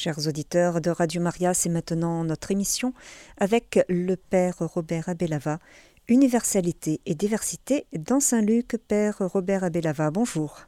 [0.00, 2.94] Chers auditeurs de Radio Maria, c'est maintenant notre émission
[3.36, 5.58] avec le Père Robert Abelava,
[6.06, 8.76] Universalité et diversité dans Saint-Luc.
[8.86, 10.60] Père Robert Abelava, bonjour.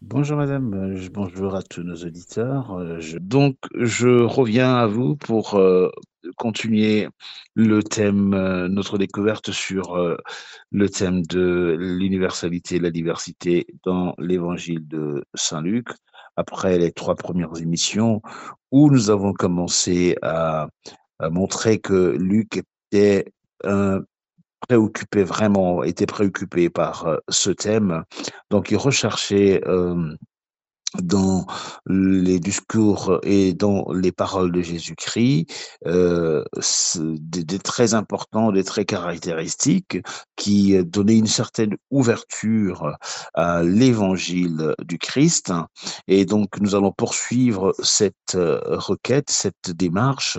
[0.00, 2.82] Bonjour madame, bonjour à tous nos auditeurs.
[3.20, 5.90] donc je reviens à vous pour euh,
[6.36, 7.08] continuer
[7.54, 10.16] le thème, euh, notre découverte sur euh,
[10.70, 15.88] le thème de l'universalité et la diversité dans l'évangile de Saint Luc
[16.36, 18.22] après les trois premières émissions
[18.70, 20.68] où nous avons commencé à,
[21.30, 23.32] montrer que Luc était
[24.68, 28.04] préoccupé vraiment, était préoccupé par euh, ce thème.
[28.50, 30.16] Donc il recherchait euh,
[31.00, 31.46] dans
[31.86, 35.46] les discours et dans les paroles de Jésus-Christ,
[35.86, 36.44] euh,
[36.96, 39.98] des, traits importants, des traits caractéristiques
[40.36, 42.96] qui donnaient une certaine ouverture
[43.34, 45.52] à l'évangile du Christ.
[46.08, 50.38] Et donc, nous allons poursuivre cette euh, requête, cette démarche,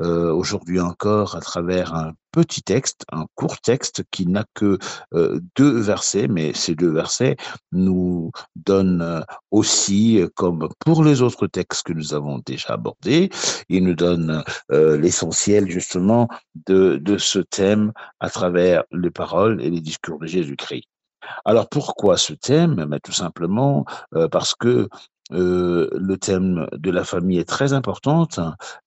[0.00, 4.78] euh, aujourd'hui encore à travers un petit texte, un court texte qui n'a que
[5.14, 7.36] euh, deux versets, mais ces deux versets
[7.72, 13.30] nous donnent euh, aussi, comme pour les autres textes que nous avons déjà abordés,
[13.68, 16.28] ils nous donnent euh, l'essentiel justement
[16.66, 20.84] de, ce thème à travers les paroles et les discours de Jésus-Christ.
[21.44, 22.86] Alors pourquoi ce thème?
[22.88, 23.84] Mais Tout simplement
[24.30, 24.88] parce que
[25.32, 28.40] euh, le thème de la famille est très importante.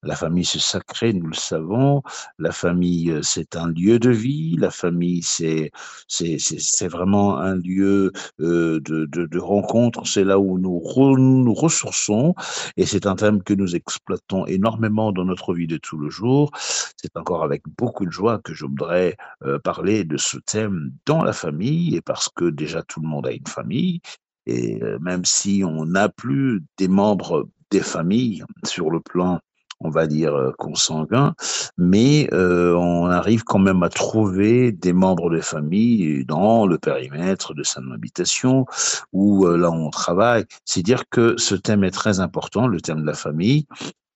[0.03, 2.01] La famille, c'est sacré, nous le savons.
[2.39, 4.55] La famille, euh, c'est un lieu de vie.
[4.57, 5.71] La famille, c'est
[6.07, 10.05] c'est vraiment un lieu euh, de, de, de, rencontre.
[10.07, 10.81] C'est là où nous
[11.17, 12.33] nous ressourçons.
[12.77, 16.51] Et c'est un thème que nous exploitons énormément dans notre vie de tous les jours.
[16.97, 19.15] C'est encore avec beaucoup de joie que je voudrais
[19.63, 21.95] parler de ce thème dans la famille.
[21.95, 24.01] Et parce que déjà tout le monde a une famille
[24.45, 29.39] et euh, même si on n'a plus des membres des familles sur le plan,
[29.79, 31.33] on va dire, euh, consanguin,
[31.77, 37.53] mais euh, on arrive quand même à trouver des membres de famille dans le périmètre
[37.53, 38.65] de sa habitation
[39.13, 40.45] ou là où on travaille.
[40.65, 43.65] C'est dire que ce thème est très important, le thème de la famille.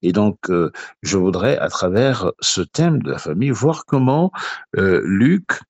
[0.02, 0.38] Et donc,
[1.02, 4.32] je voudrais, à travers ce thème de la famille, voir comment
[4.74, 5.62] Luc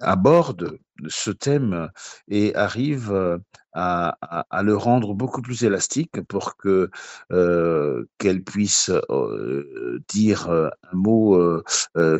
[0.00, 1.90] aborde ce thème
[2.28, 3.40] et arrive
[3.78, 6.90] à, à, le rendre beaucoup plus élastique pour que
[7.32, 11.62] euh, qu'elle puisse euh, dire un mot, euh,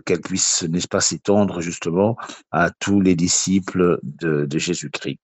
[0.05, 2.17] qu'elle puisse, n'est-ce pas, s'étendre justement
[2.53, 5.19] à tous les disciples de, de Jésus-Christ.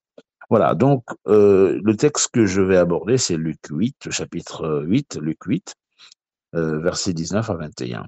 [0.51, 5.75] Voilà, donc le texte que je vais aborder, c'est Luc 8, chapitre 8, Luc 8,
[6.53, 8.07] versets 19 à 21.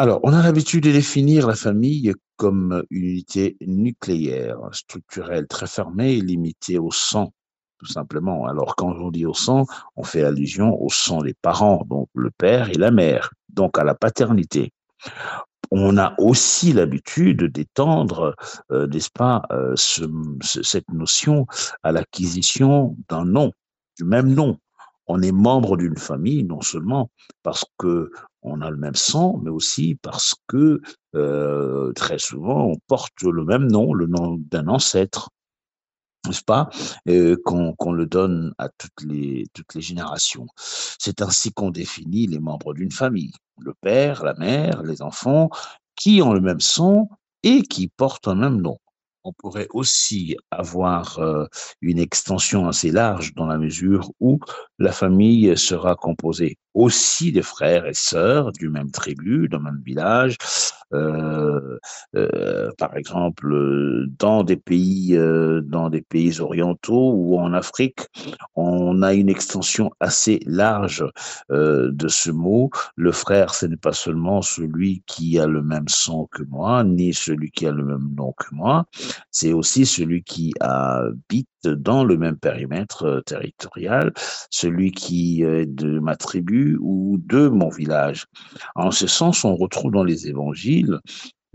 [0.00, 6.20] Alors, on a l'habitude de définir la famille comme une unité nucléaire, structurelle, très fermée
[6.20, 7.32] limitée au sang,
[7.80, 8.46] tout simplement.
[8.46, 9.66] Alors, quand on dit au sang,
[9.96, 13.82] on fait allusion au sang des parents, donc le père et la mère, donc à
[13.82, 14.70] la paternité.
[15.72, 18.36] On a aussi l'habitude d'étendre,
[18.70, 21.48] euh, n'est-ce pas, euh, cette notion
[21.82, 23.50] à l'acquisition d'un nom,
[23.96, 24.58] du même nom.
[25.08, 27.10] On est membre d'une famille, non seulement
[27.42, 28.12] parce que
[28.42, 30.80] on a le même sang, mais aussi parce que
[31.14, 35.30] euh, très souvent on porte le même nom, le nom d'un ancêtre,
[36.26, 36.68] n'est-ce pas,
[37.44, 40.46] qu'on le donne à toutes les, toutes les générations.
[40.56, 45.48] C'est ainsi qu'on définit les membres d'une famille, le père, la mère, les enfants,
[45.96, 47.08] qui ont le même sang
[47.42, 48.78] et qui portent un même nom.
[49.24, 51.46] On pourrait aussi avoir euh,
[51.80, 54.38] une extension assez large dans la mesure où
[54.78, 60.36] la famille sera composée aussi des frères et sœurs du même tribu, d'un même village.
[60.94, 61.78] Euh,
[62.16, 63.52] euh, par exemple,
[64.18, 68.06] dans des pays, euh, dans des pays orientaux ou en Afrique,
[68.54, 71.04] on a une extension assez large
[71.50, 72.70] de ce mot.
[72.94, 77.12] Le frère, ce n'est pas seulement celui qui a le même sang que moi, ni
[77.12, 78.86] celui qui a le même nom que moi,
[79.30, 84.12] c'est aussi celui qui habite dans le même périmètre territorial,
[84.92, 88.26] qui est de ma tribu ou de mon village.
[88.74, 91.00] En ce sens, on retrouve dans les évangiles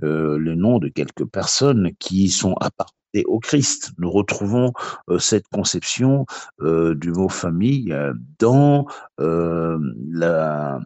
[0.03, 3.91] euh, le nom de quelques personnes qui sont apparentées au Christ.
[3.99, 4.73] Nous retrouvons
[5.09, 6.25] euh, cette conception
[6.61, 7.95] euh, du mot famille
[8.39, 8.87] dans,
[9.17, 10.79] dans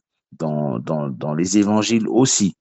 [1.36, 2.56] les évangiles aussi.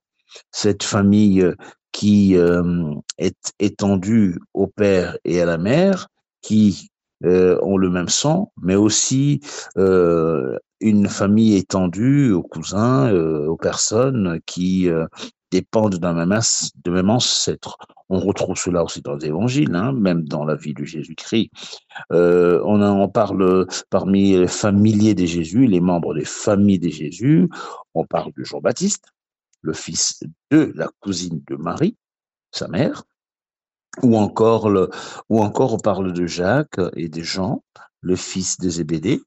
[0.51, 1.47] Cette famille
[1.93, 6.09] qui est étendue au père et à la mère,
[6.43, 6.91] qui
[7.25, 9.41] euh, ont le même sang, mais aussi
[9.79, 14.91] euh, une famille étendue aux cousins, euh, aux personnes qui
[15.51, 17.79] dépendent d'un même, ancêtre.
[18.11, 21.51] On retrouve cela aussi dans les évangiles, hein, même dans la vie de Jésus-Christ.
[22.11, 27.49] On parle parmi les familiers de Jésus, les membres des familles de Jésus.
[27.95, 29.07] On parle de Jean-Baptiste,
[29.63, 31.97] le fils de la cousine de Marie,
[32.51, 33.05] sa mère.
[34.03, 34.71] Ou encore,
[35.29, 37.63] ou encore on parle de Jacques et de Jean,
[38.03, 39.21] le fils de Zébédée,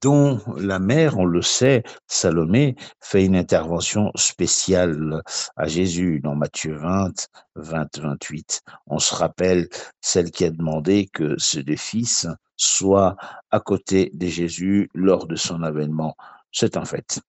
[0.00, 5.22] dont la mère, on le sait, Salomé, fait une intervention spéciale
[5.56, 8.62] à Jésus dans Matthieu 20, 20, 28.
[8.86, 9.68] On se rappelle
[10.00, 12.26] celle qui a demandé que ce deux fils
[12.56, 13.16] soient
[13.50, 16.14] à côté de Jésus lors de son avènement.
[16.52, 17.20] C'est un fait.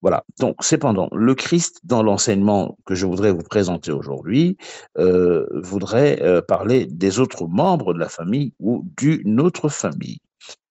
[0.00, 0.24] Voilà.
[0.38, 4.56] Donc, cependant, le Christ, dans l'enseignement que je voudrais vous présenter aujourd'hui,
[4.96, 10.20] euh, voudrait euh, parler des autres membres de la famille ou d'une autre famille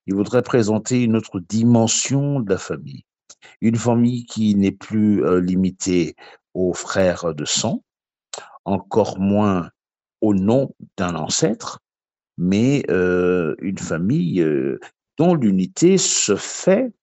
[0.09, 3.03] il voudrait présenter une autre dimension de la famille.
[3.59, 6.15] Une famille qui n'est plus euh, limitée
[6.53, 7.83] aux frères de sang,
[8.63, 9.69] encore moins
[10.21, 11.79] au nom d'un ancêtre,
[12.38, 14.45] mais une famille
[15.18, 16.94] dont l'unité se fait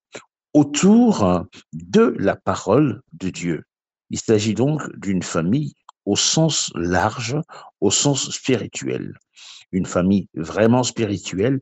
[0.54, 3.64] autour de la parole de Dieu.
[4.10, 5.74] Il s'agit donc d'une famille
[6.04, 7.36] au sens large,
[7.80, 9.18] au sens spirituel.
[9.72, 11.58] Une famille vraiment spirituelle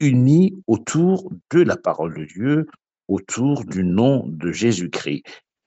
[0.00, 2.66] unis autour de la parole de Dieu,
[3.08, 5.24] autour du nom de Jésus-Christ.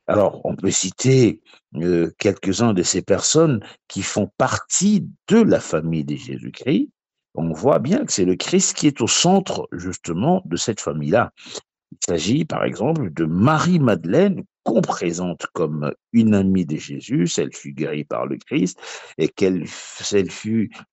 [0.08, 1.42] Alors, on peut citer
[1.76, 6.90] euh, quelques-uns de ces personnes qui font partie de la famille de Jésus-Christ.
[7.34, 11.32] On voit bien que c'est le Christ qui est au centre justement de cette famille-là.
[11.92, 17.74] Il s'agit par exemple de Marie-Madeleine qu'on présente comme une amie de Jésus, celle fut
[17.74, 18.80] guérie par le Christ,
[19.18, 19.30] et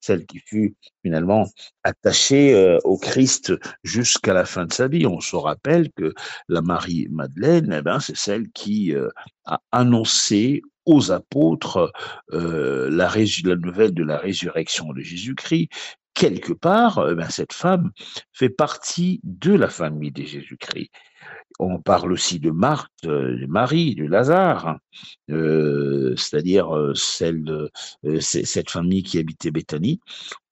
[0.01, 1.47] celle qui fut finalement
[1.85, 3.53] attachée euh, au Christ
[3.83, 5.07] jusqu'à la fin de sa vie.
[5.07, 6.15] On se rappelle que
[6.49, 9.09] la Marie Madeleine, eh ben, c'est celle qui euh,
[9.45, 11.93] a annoncé aux apôtres
[12.33, 13.09] euh, la
[13.55, 15.69] nouvelle de la résurrection de Jésus-Christ,
[16.19, 17.93] quelque part, eh ben, cette femme
[18.33, 20.91] fait partie de la famille de Jésus-Christ.
[21.61, 24.79] On parle aussi de Marthe, de Marie, de Lazare,
[25.31, 26.93] euh, c'est-à-dire euh,
[27.23, 30.01] euh, cette famille qui habitait Béthanie,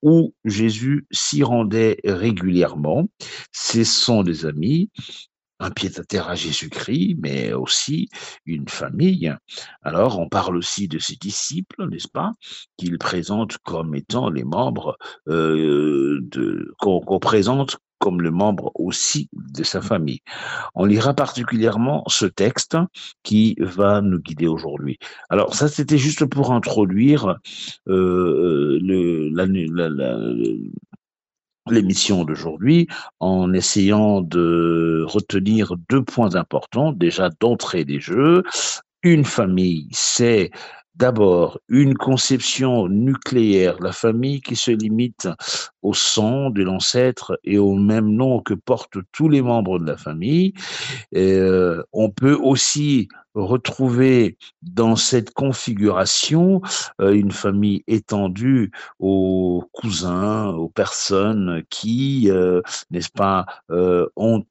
[0.03, 3.09] où Jésus s'y rendait régulièrement.
[3.53, 4.91] Ce sont des amis,
[5.59, 8.09] un pied-à-terre à, Jésus-Christ, mais aussi
[8.45, 9.35] une famille.
[9.83, 12.33] Alors, on parle aussi de ses disciples, n'est-ce pas,
[12.77, 19.81] qu'il présente comme étant les membres de qu'on présente comme le membre aussi de sa
[19.81, 20.21] famille.
[20.75, 22.77] On lira particulièrement ce texte
[23.23, 24.99] qui va nous guider aujourd'hui.
[25.31, 27.39] Alors ça, c'était juste pour introduire
[27.89, 28.79] euh,
[29.33, 29.47] la,
[31.71, 32.89] l'émission d'aujourd'hui
[33.21, 38.43] en essayant de retenir deux points importants, déjà d'entrée des jeux.
[39.03, 40.51] Une famille, c'est
[40.97, 45.29] D'abord, une conception nucléaire, la famille qui se limite
[45.83, 49.99] au sang de l'ancêtre et au même nom que portent tous les membres de la
[49.99, 50.55] famille.
[51.15, 53.09] Euh, on peut aussi
[53.43, 56.61] retrouver dans cette configuration
[57.01, 64.45] euh, une famille étendue aux cousins, aux personnes qui, euh, n'est-ce pas, euh, ont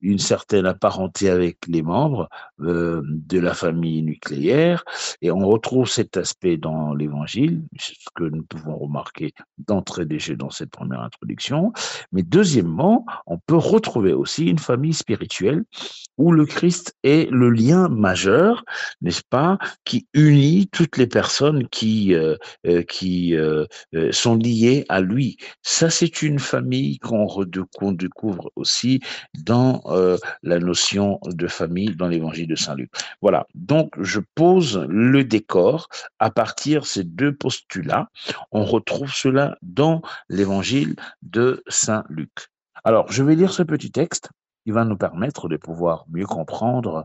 [0.00, 4.84] une certaine apparenté avec les membres de la famille nucléaire.
[5.22, 10.50] Et on retrouve cet aspect dans l'Évangile, ce que nous pouvons remarquer d'entrée déjà dans
[10.50, 11.72] cette première introduction.
[12.12, 15.64] Mais deuxièmement, on peut retrouver aussi une famille spirituelle
[16.16, 18.64] où le Christ est le lien majeur,
[19.00, 22.84] n'est-ce pas, qui unit toutes les personnes qui, euh, euh,
[23.94, 25.36] euh, sont liées à lui.
[25.62, 29.00] Ça, c'est une famille qu'on découvre aussi
[29.44, 29.82] dans
[30.42, 32.90] la notion de famille dans l'évangile de Saint Luc.
[33.20, 38.08] Voilà, donc je pose le décor à partir de ces deux postulats.
[38.50, 42.48] On retrouve cela dans l'évangile de Saint Luc.
[42.84, 44.30] Alors, je vais lire ce petit texte
[44.72, 47.04] va nous permettre de pouvoir mieux comprendre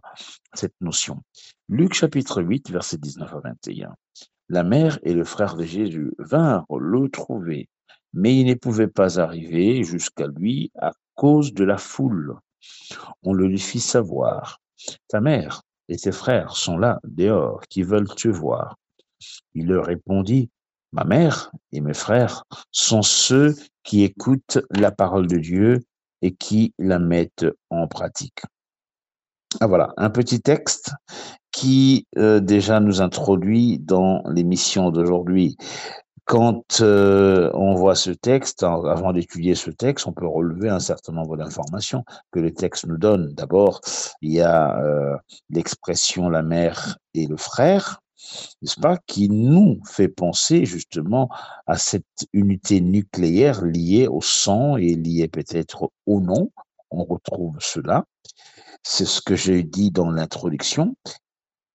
[0.53, 1.21] cette notion.
[1.69, 3.95] Luc chapitre 8, verset 19 à 21.
[4.49, 7.69] La mère et le frère de Jésus vinrent le trouver,
[8.13, 12.35] mais ils ne pouvaient pas arriver jusqu'à lui à cause de la foule.
[13.23, 14.59] On le lui fit savoir.
[15.07, 18.77] Ta mère et tes frères sont là, dehors, qui veulent te voir.
[19.53, 20.49] Il leur répondit,
[20.91, 25.83] Ma mère et mes frères sont ceux qui écoutent la parole de Dieu
[26.23, 28.41] et qui la mettent en pratique.
[29.59, 30.91] Ah, voilà, un petit texte
[31.51, 35.55] qui euh, déjà nous introduit dans l'émission d'aujourd'hui.
[36.25, 41.11] Quand euh, on voit ce texte, avant d'étudier ce texte, on peut relever un certain
[41.11, 43.33] nombre d'informations que le texte nous donne.
[43.33, 43.81] D'abord,
[44.21, 45.17] il y a euh,
[45.49, 47.99] l'expression la mère et le frère.
[48.61, 51.29] N'est-ce pas, qui nous fait penser justement
[51.67, 56.51] à cette unité nucléaire liée au sang et liée peut-être au nom.
[56.91, 58.05] On retrouve cela.
[58.83, 60.95] C'est ce que j'ai dit dans l'introduction.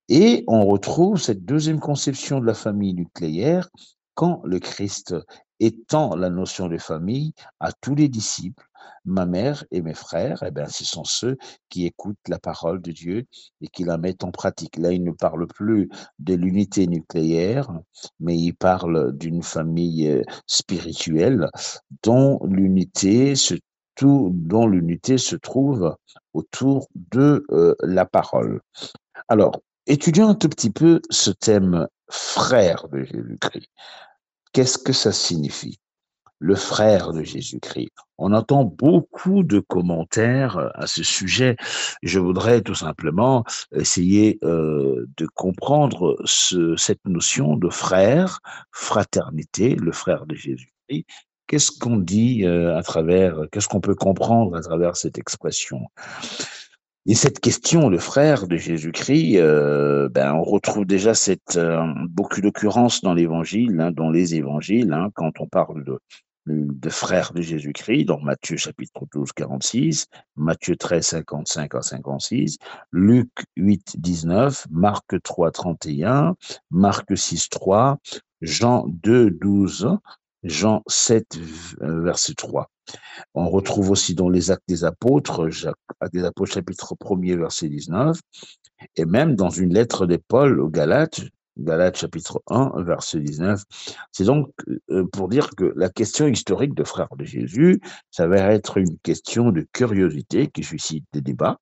[0.07, 3.69] Et on retrouve cette deuxième conception de la famille nucléaire
[4.15, 5.15] quand le Christ
[5.59, 8.68] étend la notion de famille à tous les disciples.
[9.05, 11.37] Ma mère et mes frères, eh bien, ce sont ceux
[11.69, 13.25] qui écoutent la parole de Dieu
[13.61, 14.77] et qui la mettent en pratique.
[14.77, 17.71] Là, il ne parle plus de l'unité nucléaire,
[18.19, 21.49] mais il parle d'une famille euh, spirituelle
[22.03, 23.55] dont l'unité se
[25.35, 25.95] trouve
[26.33, 28.61] autour de euh, la parole.
[29.27, 33.69] Alors, étudions un tout petit peu ce thème frère de Jésus-Christ.
[34.53, 35.79] Qu'est-ce que ça signifie?
[36.39, 37.91] Le frère de Jésus-Christ.
[38.17, 41.57] On entend beaucoup de commentaires à ce sujet.
[42.01, 43.43] Je voudrais tout simplement
[43.73, 48.39] essayer euh, de comprendre ce, cette notion de frère,
[48.71, 51.05] fraternité, le frère de Jésus-Christ.
[51.47, 55.87] Qu'est-ce qu'on dit euh, à travers, qu'est-ce qu'on peut comprendre à travers cette expression?
[57.05, 62.39] Et cette question, le frère de Jésus-Christ, euh, ben, on retrouve déjà cette euh, beaucoup
[62.39, 65.97] d'occurrences dans l'Évangile, hein, dans les Évangiles, hein, quand on parle de,
[66.49, 72.57] de frère de Jésus-Christ, dans Matthieu chapitre 12, 46, Matthieu 13, 55 à 56,
[72.91, 76.35] Luc 8, 19, Marc 3, 31,
[76.71, 77.99] Marc 6, 3,
[78.41, 79.97] Jean 2, 12,
[80.43, 81.37] Jean 7,
[81.81, 82.69] euh, verset 3.
[83.35, 85.49] On retrouve aussi dans les actes des apôtres,
[85.99, 88.19] actes des apôtres chapitre 1er, verset 19,
[88.95, 91.21] et même dans une lettre de Paul aux Galates,
[91.59, 93.63] Galates chapitre 1, verset 19.
[94.11, 94.51] C'est donc
[94.89, 97.81] euh, pour dire que la question historique de frère de Jésus,
[98.17, 101.57] va être une question de curiosité qui suscite des débats,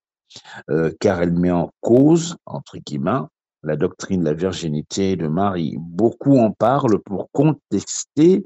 [0.69, 3.21] euh, car elle met en cause, entre guillemets,
[3.63, 5.75] la doctrine de la virginité de Marie.
[5.79, 8.43] Beaucoup en parlent pour contester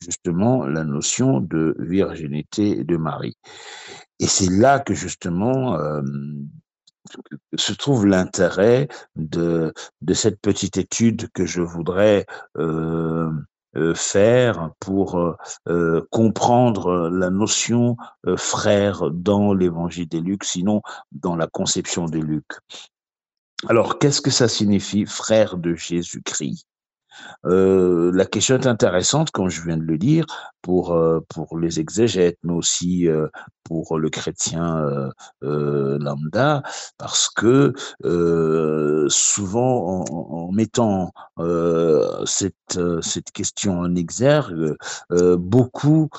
[0.00, 3.36] justement la notion de virginité de Marie.
[4.20, 6.02] Et c'est là que justement euh,
[7.56, 13.30] se trouve l'intérêt de, de cette petite étude que je voudrais euh,
[13.76, 15.36] euh, faire pour
[16.10, 17.96] comprendre la notion
[18.36, 20.82] frère dans l'évangile des Luc, sinon
[21.12, 22.46] dans la conception des Luc.
[23.68, 26.66] Alors, qu'est-ce que ça signifie, frère de Jésus-Christ?
[27.46, 30.26] Euh, la question est intéressante, comme je viens de le dire,
[30.62, 33.28] pour, euh, pour les exégètes, mais aussi euh,
[33.64, 36.62] pour le chrétien lambda,
[36.98, 37.72] parce que
[39.08, 41.12] souvent, en, mettant
[42.26, 44.76] cette, cette question en exergue,
[45.38, 46.10] beaucoup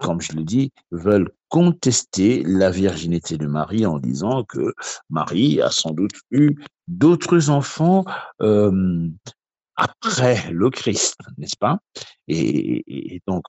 [0.00, 4.72] comme je le dis, veulent contester la virginité de Marie en disant que
[5.10, 6.56] Marie a sans doute eu
[6.88, 8.04] d'autres enfants
[9.76, 11.78] après le Christ, n'est-ce pas?
[12.28, 13.44] Et, donc,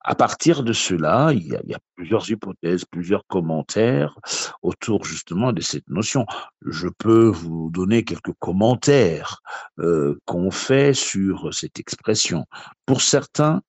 [0.00, 4.18] à partir de cela, il y, a, plusieurs hypothèses, plusieurs commentaires
[4.62, 6.26] autour justement de cette notion.
[6.64, 9.40] Je peux vous donner quelques commentaires
[9.80, 12.46] euh, qu'on fait sur cette expression.
[12.84, 13.62] Pour certains,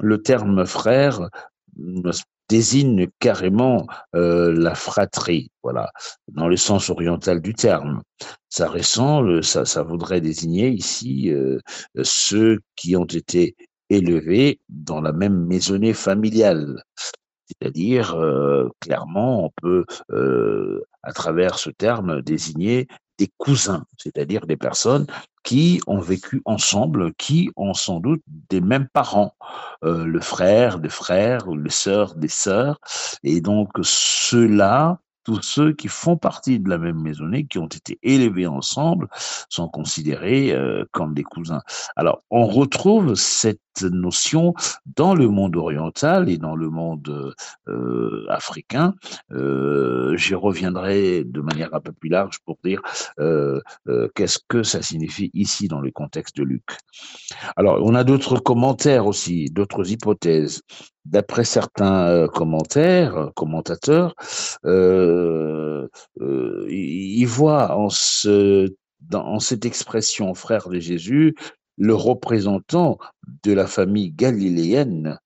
[0.00, 1.28] le terme frère
[2.52, 5.90] désigne carrément euh, la fratrie, voilà,
[6.28, 8.02] dans le sens oriental du terme.
[8.50, 11.60] Ça ressemble, ça, voudrait désigner ici euh,
[12.02, 13.56] ceux qui ont été
[13.88, 16.82] élevés dans la même maisonnée familiale.
[17.46, 19.86] C'est-à-dire, euh, clairement, on peut,
[21.02, 22.86] à travers ce terme, désigner
[23.38, 25.06] cousins, c'est-à-dire des personnes
[25.42, 29.34] qui ont vécu ensemble, qui ont sans doute des mêmes parents,
[29.84, 32.78] euh, le frère des frères, ou le sœur des sœurs,
[33.22, 37.98] et donc ceux-là tous ceux qui font partie de la même maisonnée, qui ont été
[38.02, 39.08] élevés ensemble,
[39.48, 41.62] sont considérés euh, comme des cousins.
[41.96, 44.54] Alors, on retrouve cette notion
[44.96, 47.34] dans le monde oriental et dans le monde
[47.68, 48.94] euh, africain.
[49.32, 52.82] Euh, J'y reviendrai de manière un peu plus large pour dire
[53.18, 56.64] euh, euh, qu'est-ce que ça signifie ici dans le contexte de Luc.
[57.56, 60.62] Alors, on a d'autres commentaires aussi, d'autres hypothèses.
[61.04, 64.14] D'après certains euh, commentaires, commentateurs,
[64.64, 65.88] euh,
[66.20, 71.34] euh, ils voient en, cette expression frère de Jésus
[71.76, 72.98] le représentant
[73.42, 75.18] de la famille galiléenne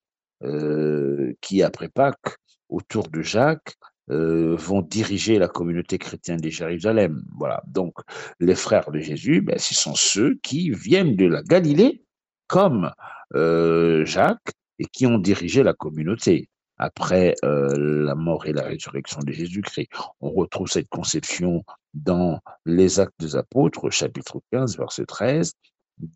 [0.43, 2.37] euh, qui, après Pâques,
[2.69, 3.75] autour de Jacques,
[4.09, 7.23] euh, vont diriger la communauté chrétienne de Jérusalem.
[7.37, 7.61] Voilà.
[7.67, 7.93] Donc,
[8.39, 12.03] les frères de Jésus, ben, ce sont ceux qui viennent de la Galilée,
[12.47, 12.91] comme
[13.35, 16.49] euh, Jacques, et qui ont dirigé la communauté.
[16.79, 19.89] après la mort et la résurrection de Jésus-Christ.
[20.21, 21.63] On retrouve cette conception
[21.95, 25.53] dans les Actes des Apôtres, chapitre 15, verset 13,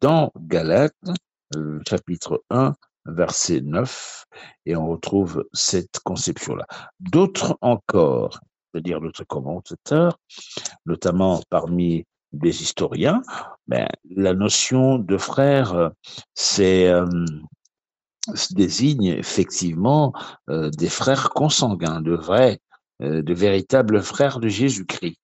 [0.01, 0.94] dans Galates,
[1.88, 2.75] chapitre 1,
[3.06, 4.25] verset 9,
[4.65, 6.68] et on retrouve cette conception-là.
[7.00, 8.39] D'autres encore,
[8.72, 10.18] c'est-à-dire d'autres commentateurs,
[10.86, 13.22] notamment parmi des historiens,
[13.68, 15.91] ben, la notion de frère,
[16.34, 17.06] c'est euh,
[18.51, 20.13] désigne effectivement
[20.50, 22.60] euh, des frères consanguins, de vrais,
[23.01, 25.18] euh, de véritables frères de Jésus-Christ.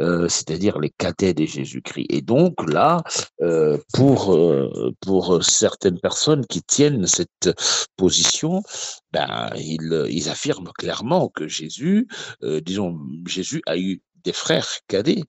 [0.00, 2.06] Euh, c'est-à-dire les cadets de Jésus-Christ.
[2.08, 3.04] Et donc là,
[3.92, 4.36] pour,
[5.00, 7.50] pour certaines personnes qui tiennent cette
[7.96, 8.62] position,
[9.12, 12.08] ben, ils, ils affirment clairement que Jésus,
[12.42, 15.22] disons, Jésus a eu des frères cadets.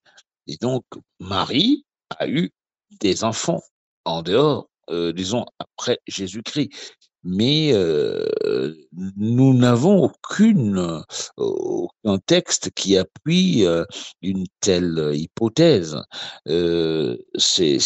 [0.48, 0.86] Et donc,
[1.20, 1.86] Marie
[2.18, 2.52] a eu
[3.00, 3.62] des enfants
[4.06, 6.72] en dehors, disons, après Jésus-Christ
[7.24, 8.28] mais euh,
[8.92, 11.04] nous n'avons aucune
[11.38, 13.86] aucun texte qui appuie euh,
[14.22, 15.98] une telle hypothèse.
[16.48, 17.78] Euh, c'est,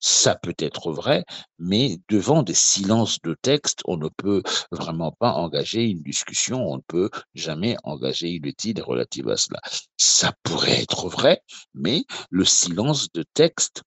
[0.00, 1.24] ça peut être vrai,
[1.58, 6.76] mais devant des silences de texte, on ne peut vraiment pas engager une discussion, on
[6.76, 9.60] ne peut jamais engager une étude relative à cela.
[9.96, 11.42] Ça pourrait être vrai,
[11.74, 13.82] mais le silence de texte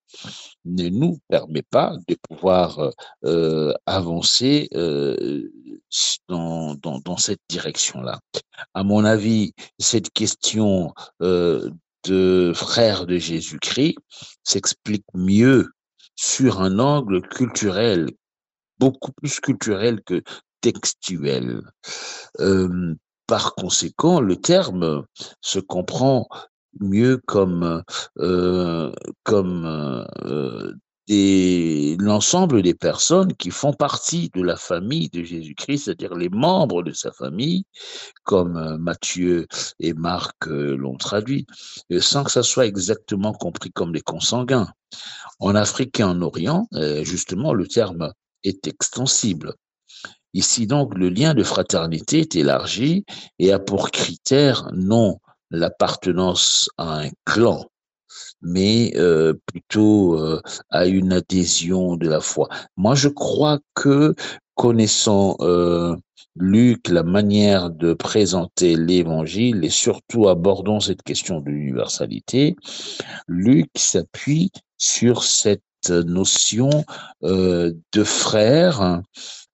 [0.65, 2.91] ne nous permet pas de pouvoir
[3.23, 5.49] euh, avancer euh,
[6.27, 8.19] dans, cette direction-là.
[8.73, 11.69] À mon avis, cette question euh,
[12.03, 13.95] de frère de Jésus-Christ
[14.43, 15.69] s'explique mieux
[16.15, 18.09] sur un angle culturel,
[18.79, 20.21] beaucoup plus culturel que
[20.61, 21.61] textuel.
[22.39, 22.95] Euh,
[23.27, 25.05] par conséquent, le terme
[25.41, 26.27] se comprend
[26.79, 27.83] mieux comme
[28.19, 28.91] euh,
[29.29, 30.73] euh,
[31.99, 36.91] l'ensemble des personnes qui font partie de la famille de Jésus-Christ, c'est-à-dire les membres de
[36.91, 37.65] sa famille,
[38.23, 39.47] comme euh, Matthieu
[39.79, 41.45] et Marc l'ont traduit,
[41.99, 44.67] sans que ça soit exactement compris comme des consanguins.
[45.39, 46.67] En Afrique et en Orient,
[47.01, 48.13] justement, le terme
[48.43, 49.53] est extensible.
[50.33, 53.05] Ici donc, le lien de fraternité est élargi
[53.39, 55.19] et a pour critère non
[55.55, 57.65] l'appartenance à un clan,
[58.41, 62.47] mais euh, plutôt euh, à une adhésion de la foi.
[62.77, 64.15] Moi, je crois que
[64.55, 65.95] connaissant euh,
[66.35, 72.55] Luc, la manière de présenter l'évangile et surtout abordons cette question de l'universalité,
[73.27, 76.69] Luc s'appuie sur cette notion
[77.21, 79.01] de frère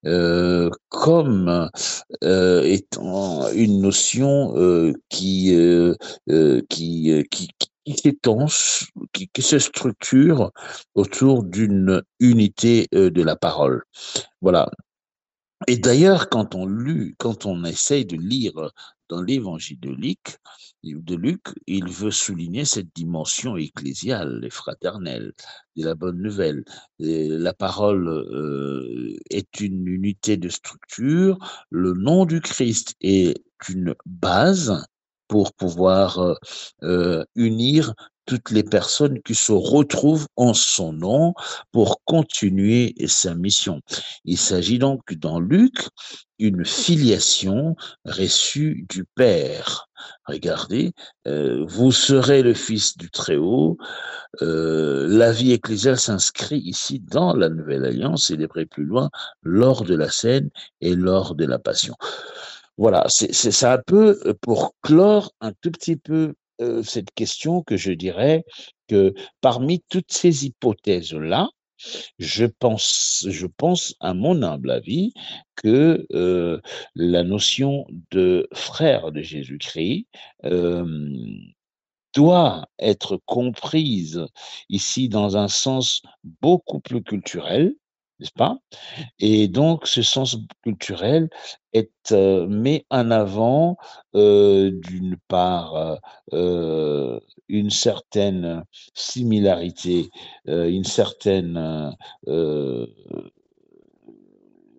[0.05, 1.69] euh, comme
[2.23, 5.55] euh, étant une notion euh, qui,
[6.69, 7.49] qui,
[7.85, 8.47] qui, s'étend,
[9.13, 10.51] qui, se structure
[10.95, 13.83] autour d'une unité de la parole.
[14.41, 14.71] Voilà.
[15.67, 18.71] Et d'ailleurs, quand on lit, quand on essaye de lire
[19.09, 19.79] dans l'évangile
[20.83, 25.33] de Luc, il veut souligner cette dimension ecclésiale et fraternelle
[25.75, 26.63] de la bonne nouvelle.
[26.99, 31.37] la parole euh, est une unité de structure,
[31.69, 34.83] le nom du Christ est une base
[35.31, 36.35] pour pouvoir euh,
[36.83, 37.93] euh unir
[38.25, 41.33] toutes les personnes qui se retrouvent en son nom
[41.71, 43.79] pour continuer sa mission.
[44.25, 45.87] Il s'agit donc dans Luc
[46.37, 49.87] d'une filiation reçue du Père.
[50.25, 50.91] Regardez,
[51.27, 53.77] euh, vous serez le Fils du Très-Haut.
[54.41, 59.09] La vie ecclésiale s'inscrit ici dans la Nouvelle Alliance, célébrée plus loin
[59.43, 60.49] lors de la scène
[60.81, 61.95] et lors de la Passion.
[62.77, 67.77] Voilà, c'est ça un peu pour clore un tout petit peu euh, cette question que
[67.77, 68.43] je dirais
[68.87, 71.49] que parmi toutes ces hypothèses-là,
[72.19, 75.13] je pense, je pense, à mon humble avis,
[75.55, 76.59] que euh,
[76.95, 80.07] la notion de frère de Jésus-Christ
[80.45, 80.85] euh,
[82.13, 84.25] doit être comprise
[84.69, 86.01] ici dans un sens
[86.41, 87.73] beaucoup plus culturel,
[88.21, 88.57] n'est-ce pas?
[89.19, 91.29] Et donc, ce sens culturel
[91.73, 93.77] est euh, mis en avant,
[94.15, 95.99] euh, d'une part,
[96.33, 100.09] euh, une certaine similarité,
[100.45, 101.95] une certaine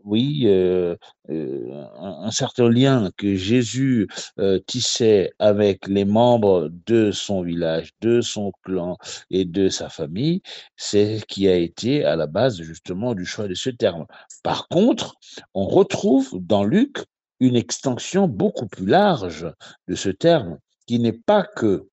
[0.05, 0.97] oui, euh,
[1.31, 8.21] euh, un, certain lien que Jésus euh, tissait avec les membres de son village, de
[8.21, 8.97] son clan
[9.31, 10.43] et de sa famille,
[10.77, 14.07] c'est ce qui a été à la base justement du choix de ce terme.
[14.43, 15.17] Par contre,
[15.55, 17.05] on retrouve dans Luc
[17.41, 19.47] une extension beaucoup plus large
[19.89, 21.89] de ce terme qui n'est pas que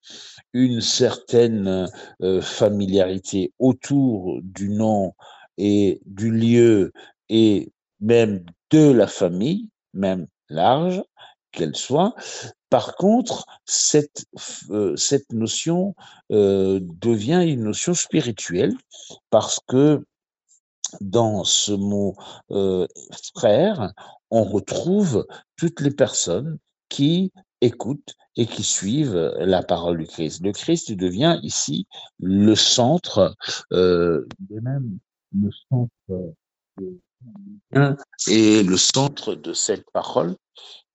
[0.53, 1.87] une certaine
[2.41, 5.13] familiarité autour du nom
[5.57, 6.91] et du lieu
[7.29, 11.01] et même de la famille, même large
[11.51, 12.15] qu'elle soit.
[12.69, 14.25] Par contre, cette,
[14.69, 15.95] euh, cette notion
[16.31, 18.75] euh, devient une notion spirituelle
[19.29, 20.03] parce que
[21.01, 22.15] dans ce mot
[22.51, 22.87] euh,
[23.35, 23.93] frère,
[24.31, 26.57] on retrouve toutes les personnes
[26.89, 27.31] qui
[27.61, 30.41] écoutent et qui suivent la parole du Christ.
[30.43, 31.87] Le Christ devient ici
[32.19, 33.35] le centre,
[33.73, 34.97] euh, même
[35.35, 36.33] le centre
[38.27, 40.35] et le centre de cette parole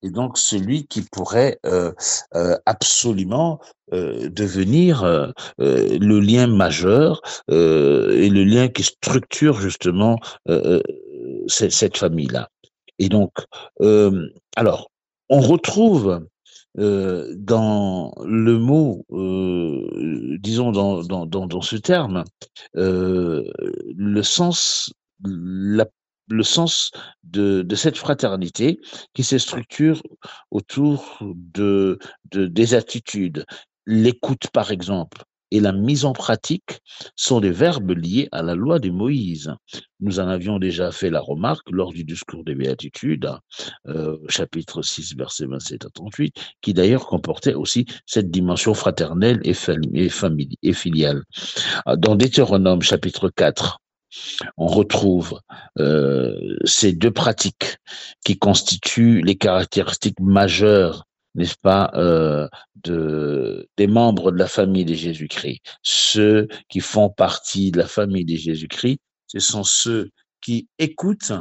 [0.04, 1.92] et donc celui qui pourrait euh,
[2.34, 3.58] euh, absolument
[3.92, 5.02] euh, devenir
[5.58, 10.18] le lien majeur et le lien qui structure justement
[11.46, 12.48] cette, cette famille-là.
[12.98, 13.32] Et donc,
[14.56, 14.90] alors,
[15.28, 16.26] on retrouve
[16.76, 19.04] dans le mot,
[20.40, 22.24] disons dans, dans, dans, dans, ce terme,
[22.74, 25.87] le sens, la
[26.28, 26.90] le sens
[27.22, 28.80] de, de, cette fraternité
[29.12, 30.02] qui se structure
[30.50, 31.98] autour de,
[32.30, 33.44] de des attitudes.
[33.87, 36.80] L'écoute, par exemple, et la mise en pratique
[37.14, 39.54] sont des verbes liés à la loi de Moïse.
[40.00, 43.30] Nous en avions déjà fait la remarque lors du discours des béatitudes,
[43.87, 49.54] euh, chapitre 6, verset 27 à 38, qui d'ailleurs comportait aussi cette dimension fraternelle et,
[49.94, 50.10] et,
[50.62, 51.22] et filiale.
[51.98, 53.78] Dans Deutéronome, chapitre 4,
[54.57, 55.40] on retrouve
[55.79, 57.79] euh, ces deux pratiques
[58.24, 64.94] qui constituent les caractéristiques majeures n'est-ce pas, euh, de, des membres de la famille de
[64.94, 65.62] Jésus-Christ.
[65.83, 71.33] Ceux qui font partie de la famille de Jésus-Christ, ce sont ceux qui écoutent,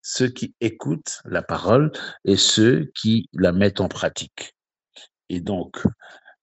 [0.00, 1.92] ceux qui écoutent la parole
[2.24, 4.54] et ceux qui la mettent en pratique.
[5.28, 5.82] Et donc,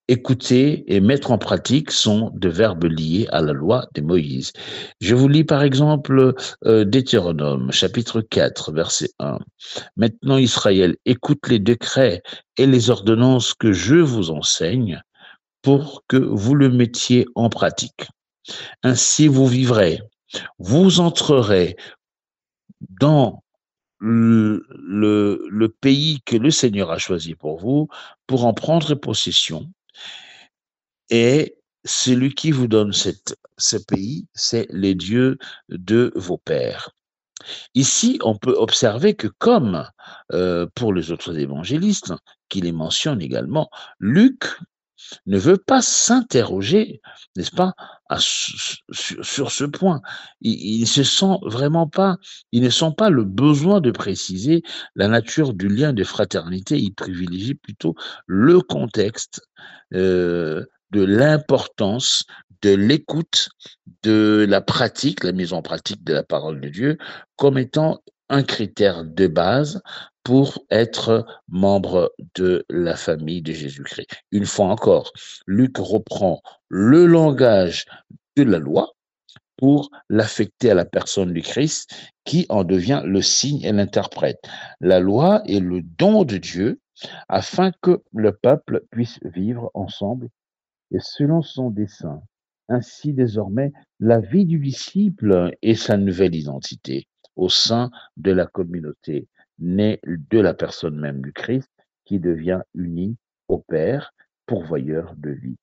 [0.10, 4.52] écouter et mettre en pratique sont de verbes liés à la loi de Moïse.
[5.00, 6.34] Je vous lis par exemple
[6.66, 9.38] euh, Deutéronome, chapitre 4, verset 1.
[9.98, 12.24] Maintenant Israël, écoute les décrets
[12.58, 15.02] et les ordonnances que je vous enseigne
[15.62, 18.08] pour que vous le mettiez en pratique.
[18.82, 20.02] Ainsi vous vivrez,
[20.58, 21.76] vous entrerez
[23.00, 23.44] dans
[24.00, 27.90] le, pays que le Seigneur a choisi pour vous
[28.26, 29.70] pour en prendre possession
[31.10, 35.38] et celui qui vous donne ce pays, c'est les dieux
[35.70, 36.92] de vos pères.
[37.74, 39.88] Ici, on peut observer que comme
[40.34, 42.14] euh, pour les autres évangélistes,
[42.50, 43.70] qui les mentionnent également,
[44.00, 44.44] Luc
[45.26, 47.02] ne veut pas s'interroger,
[47.36, 47.74] n'est-ce pas,
[48.20, 50.02] sur, ce point.
[50.42, 52.18] Il, ne se sent vraiment pas,
[52.52, 54.62] ils ne sent pas le besoin de préciser
[54.96, 56.78] la nature du lien de fraternité.
[56.78, 57.96] Il privilégie plutôt
[58.28, 59.42] le contexte
[59.94, 62.24] euh, de l'importance
[62.62, 63.50] de l'écoute,
[64.04, 66.98] de la pratique, la mise en pratique de la parole de Dieu,
[67.36, 69.82] comme étant un critère de base
[70.24, 74.10] pour être membre de la famille de Jésus-Christ.
[74.32, 75.12] Une fois encore,
[75.48, 77.86] Luc reprend le langage
[78.36, 78.92] de la loi
[79.58, 81.90] pour l'affecter à la personne du Christ
[82.24, 84.40] qui en devient le signe et l'interprète.
[84.80, 86.80] La loi est le don de Dieu
[87.28, 90.30] afin que le peuple puisse vivre ensemble
[90.92, 92.22] et selon son dessein.
[92.68, 99.28] Ainsi désormais, la vie du disciple est sa nouvelle identité au sein de la communauté,
[99.58, 101.70] née de la personne même du Christ,
[102.06, 104.14] qui devient unie au Père,
[104.46, 105.58] pourvoyeur de vie.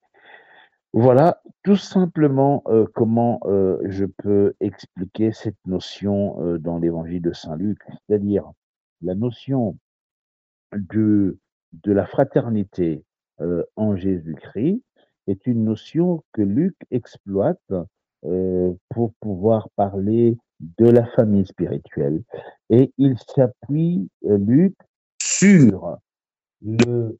[0.93, 7.33] Voilà tout simplement euh, comment euh, je peux expliquer cette notion euh, dans l'évangile de
[7.33, 8.51] Saint Luc, c'est-à-dire
[9.01, 9.77] la notion
[10.73, 11.37] de,
[11.73, 13.03] de la fraternité
[13.75, 14.81] en Jésus-Christ,
[15.27, 17.73] est une notion que Luc exploite
[18.25, 22.23] euh, pour pouvoir parler de la famille spirituelle.
[22.69, 24.73] Et il s'appuie, euh, Luc,
[25.21, 25.97] sur
[26.61, 27.17] le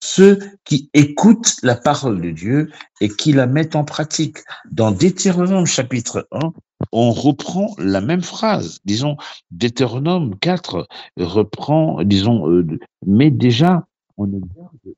[0.00, 4.38] ceux qui écoutent la parole de Dieu et qui la mettent en pratique.
[4.70, 6.52] Dans Deutéronome chapitre 1,
[6.92, 8.80] on reprend la même phrase.
[8.84, 9.16] Disons,
[9.50, 10.86] Deutéronome 4
[11.18, 12.66] reprend, disons, euh,
[13.06, 13.86] mais déjà,
[14.16, 14.94] on garde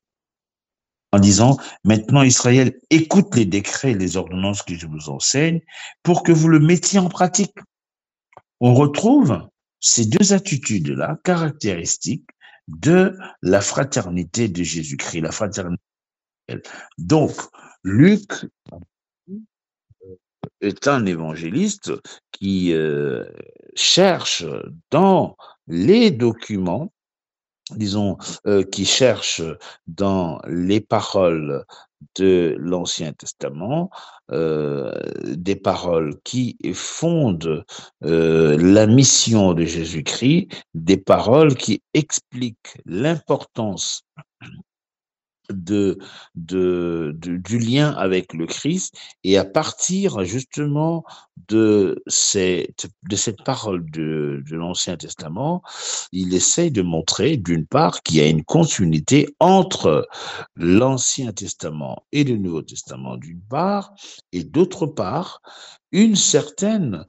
[1.12, 5.60] en disant, maintenant Israël, écoute les décrets et les ordonnances que je vous enseigne
[6.02, 7.56] pour que vous le mettiez en pratique.
[8.60, 9.48] On retrouve
[9.80, 12.28] ces deux attitudes-là caractéristiques
[12.68, 15.82] de la fraternité de Jésus-Christ, la fraternité.
[16.98, 17.32] Donc,
[17.82, 18.46] Luc
[20.60, 21.92] est un évangéliste
[22.32, 23.24] qui euh,
[23.74, 24.44] cherche
[24.90, 26.92] dans les documents
[27.76, 29.42] disons, euh, qui cherche
[29.86, 31.64] dans les paroles
[32.16, 33.90] de l'Ancien Testament,
[34.32, 34.92] euh,
[35.24, 37.64] des paroles qui fondent
[38.04, 44.04] euh, la mission de Jésus-Christ, des paroles qui expliquent l'importance
[45.52, 45.98] de,
[46.34, 48.94] du lien avec le Christ.
[49.24, 51.04] Et à partir justement
[51.48, 52.86] de cette,
[53.44, 55.62] parole de, de l'Ancien Testament,
[56.12, 60.08] il essaye de montrer d'une part qu'il y a une continuité entre
[60.56, 63.92] l'Ancien Testament et le Nouveau Testament d'une part
[64.32, 65.40] et d'autre part
[65.92, 67.04] une certaine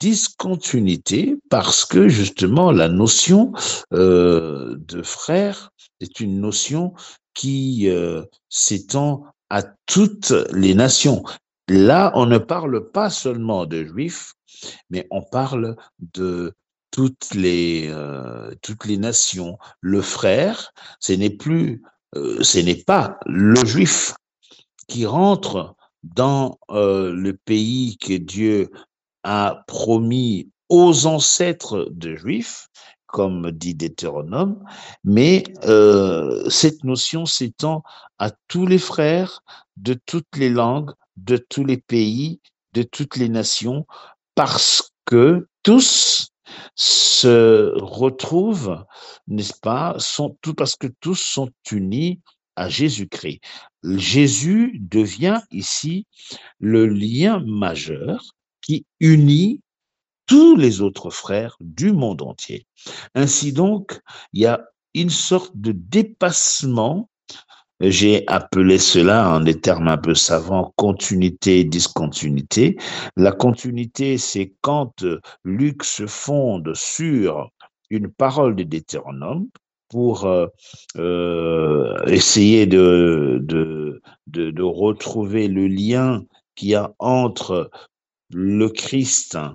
[0.00, 3.52] discontinuité parce que justement la notion
[3.92, 6.94] euh, de frère est une notion
[7.34, 11.22] qui euh, s'étend à toutes les nations.
[11.68, 14.34] Là, on ne parle pas seulement de juifs,
[14.90, 15.76] mais on parle
[16.14, 16.54] de
[16.90, 18.54] toutes les, euh,
[18.98, 19.58] nations.
[19.80, 21.82] Le frère, ce n'est plus,
[22.16, 24.14] euh, ce n'est pas le juif
[24.86, 28.70] qui rentre dans le pays que Dieu
[29.22, 32.68] a promis aux ancêtres de juifs,
[33.14, 34.60] comme dit Deutéronome,
[35.04, 37.84] mais euh, cette notion s'étend
[38.18, 39.44] à tous les frères
[39.76, 42.40] de toutes les langues, de tous les pays,
[42.72, 43.86] de toutes les nations,
[44.34, 46.26] parce que tous
[46.74, 48.84] se retrouvent,
[49.28, 49.96] n'est-ce pas,
[50.56, 52.20] parce que tous sont unis
[52.56, 53.40] à Jésus-Christ.
[53.84, 56.08] Jésus devient ici
[56.58, 59.60] le lien majeur qui unit
[60.26, 62.66] tous les autres frères du monde entier.
[63.14, 64.00] Ainsi donc,
[64.32, 67.08] il y a une sorte de dépassement
[67.80, 72.76] j'ai appelé cela en des termes un peu savants continuité discontinuité.
[73.16, 75.04] La continuité, c'est quand
[75.44, 77.50] Luc se fonde sur
[77.90, 79.48] une parole de Deutéronome
[79.88, 80.46] pour euh,
[80.96, 83.40] euh, essayer de,
[84.26, 87.70] de, retrouver le lien qu'il y a entre
[88.30, 89.50] le Christ euh,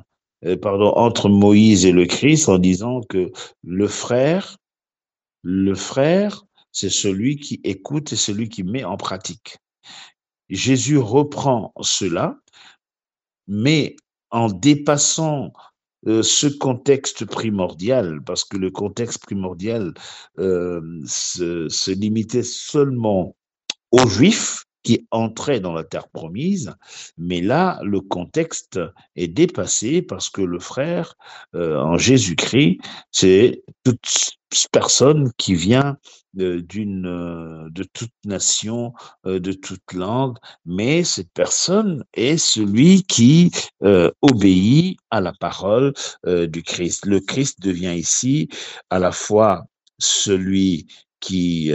[0.62, 3.32] pardon, entre Moïse et le Christ en disant que
[3.64, 4.58] le frère,
[5.44, 9.58] le frère, c'est celui qui écoute et celui qui met en pratique.
[10.50, 12.38] Jésus reprend cela,
[13.48, 13.96] mais
[14.32, 15.52] en dépassant
[16.08, 19.94] euh, ce contexte primordial, parce que le contexte primordial
[20.38, 23.36] euh, se, se, limitait seulement
[23.92, 26.74] aux Juifs, qui entrait dans la terre promise,
[27.18, 28.80] mais là, le contexte
[29.16, 31.16] est dépassé parce que le frère
[31.56, 32.80] euh, en Jésus-Christ,
[33.12, 34.00] c'est toute
[34.72, 35.98] personne qui vient
[36.40, 38.94] euh, euh, de toute nation,
[39.26, 43.52] de toute langue, mais cette personne est celui qui
[44.22, 45.94] obéit à la parole
[46.26, 47.06] du Christ.
[47.06, 48.50] Le Christ devient ici
[48.90, 49.66] à la fois
[50.00, 50.88] celui
[51.20, 51.72] qui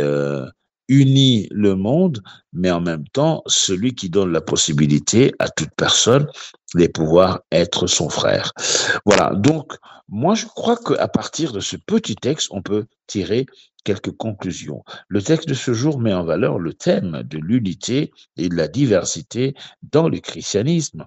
[0.89, 6.27] unit le monde, mais en même temps celui qui donne la possibilité à toute personne
[6.75, 8.53] de pouvoir être son frère.
[9.05, 9.75] Voilà, donc
[10.09, 13.47] moi je crois qu'à partir de ce petit texte, on peut tirer
[13.85, 14.83] quelques conclusions.
[15.09, 18.67] Le texte de ce jour met en valeur le thème de l'unité et de la
[18.67, 21.07] diversité dans le christianisme,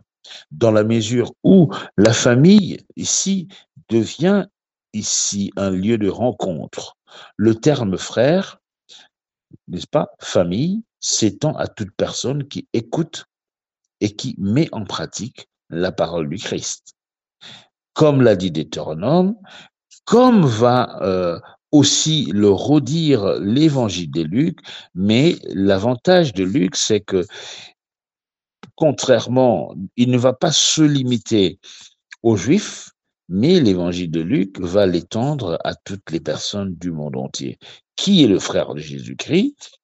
[0.51, 3.47] dans la mesure où la famille ici
[3.89, 4.45] devient
[4.93, 6.97] ici un lieu de rencontre.
[7.35, 8.59] Le terme frère
[9.67, 13.25] n'est-ce pas, famille s'étend à toute personne qui écoute
[14.01, 16.93] et qui met en pratique la parole du Christ.
[17.93, 19.35] Comme l'a dit Deutéronome,
[20.05, 21.39] comme va euh,
[21.71, 24.59] aussi le redire l'évangile de Luc,
[24.95, 27.25] mais l'avantage de Luc, c'est que
[28.75, 31.59] contrairement, il ne va pas se limiter
[32.23, 32.91] aux Juifs,
[33.29, 37.59] mais l'évangile de Luc va l'étendre à toutes les personnes du monde entier.
[37.95, 39.79] Qui est le frère de Jésus-Christ?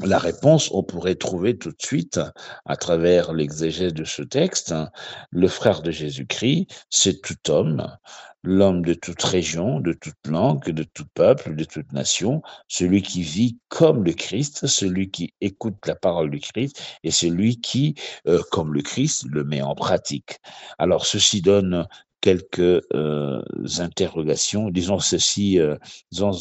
[0.00, 2.20] La réponse, on pourrait trouver tout de suite
[2.64, 4.72] à travers l'exégèse de ce texte.
[5.32, 7.84] Le frère de Jésus-Christ, c'est tout homme,
[8.44, 13.22] l'homme de toute région, de toute langue, de tout peuple, de toute nation, celui qui
[13.22, 17.96] vit comme le Christ, celui qui écoute la parole du Christ et celui qui,
[18.28, 20.38] euh, comme le Christ, le met en pratique.
[20.78, 21.88] Alors ceci donne
[22.20, 23.42] quelques euh,
[23.78, 25.76] interrogations, disons ceci, euh,
[26.10, 26.32] disons,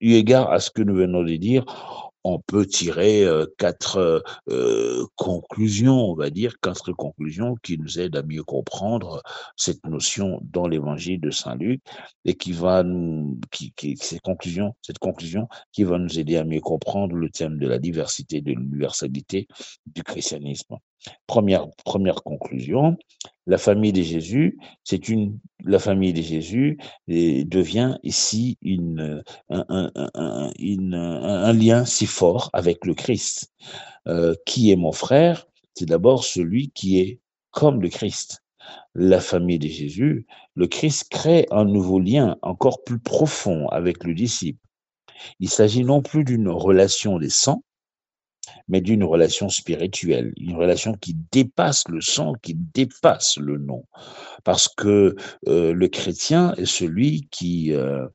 [0.00, 1.64] eu égard à ce que nous venons de dire,
[2.28, 8.16] on peut tirer euh, quatre euh, conclusions, on va dire, quatre conclusions qui nous aident
[8.16, 9.22] à mieux comprendre
[9.56, 11.80] cette notion dans l'évangile de Saint Luc
[12.24, 16.44] et qui va nous, qui, qui, ces conclusions, cette conclusion qui va nous aider à
[16.44, 19.46] mieux comprendre le thème de la diversité, de l'universalité
[19.86, 20.78] du christianisme.
[21.26, 22.96] Première, première conclusion,
[23.46, 31.52] La famille de Jésus, c'est une, la famille de Jésus devient ici une, un, un,
[31.52, 33.52] lien si fort avec le Christ.
[34.08, 35.46] Euh, qui est mon frère?
[35.74, 38.42] C'est d'abord celui qui est comme le Christ.
[38.94, 44.14] La famille de Jésus, le Christ crée un nouveau lien encore plus profond avec le
[44.14, 44.60] disciple.
[45.40, 47.62] Il s'agit non plus d'une relation des sangs,
[48.68, 53.84] mais d'une relation spirituelle, une relation qui dépasse le sang, qui dépasse le nom.
[54.44, 55.16] Parce que
[55.48, 58.06] euh, le chrétien est celui qui, euh,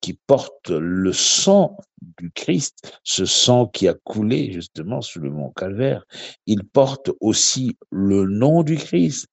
[0.00, 1.76] qui porte le sang
[2.18, 6.04] du Christ, ce sang qui a coulé justement sur le mont Calvaire.
[6.46, 9.26] Il porte aussi le nom du Christ.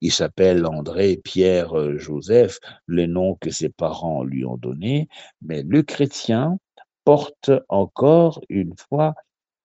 [0.00, 5.08] Il s'appelle André, Pierre, Joseph, les noms que ses parents lui ont donnés,
[5.40, 6.58] mais le chrétien
[7.04, 9.14] porte encore une fois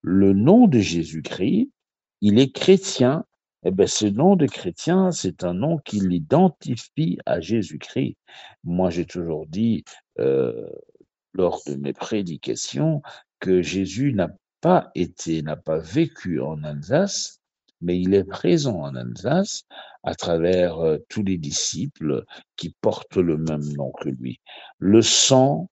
[0.08, 1.70] le nom de Jésus-Christ,
[2.22, 3.26] il est chrétien,
[3.66, 8.16] eh bien, ce nom de chrétien, c'est un nom qui l'identifie à Jésus-Christ.
[8.64, 9.84] Moi, j'ai toujours dit
[10.20, 10.70] euh,
[11.34, 13.02] lors de mes prédications
[13.42, 14.30] que Jésus n'a
[14.62, 17.42] pas été, n'a pas vécu en Alsace,
[17.82, 19.64] mais il est présent en Alsace
[20.04, 22.24] à travers euh, tous les disciples
[22.56, 24.40] qui portent le même nom que lui.
[24.80, 25.70] Le sang